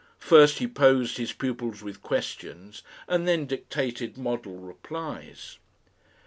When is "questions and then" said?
2.01-3.45